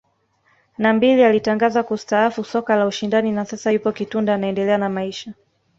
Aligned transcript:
na 0.77 0.93
mbili 0.93 1.23
alitangaza 1.23 1.83
kustaafu 1.83 2.43
soka 2.43 2.75
la 2.75 2.85
ushindani 2.87 3.31
na 3.31 3.45
sasa 3.45 3.71
yupo 3.71 3.91
Kitunda 3.91 4.33
anaendelea 4.33 4.77
na 4.77 4.89
maisha 4.89 5.33